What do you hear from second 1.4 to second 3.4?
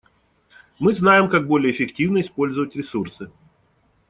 более эффективно использовать ресурсы.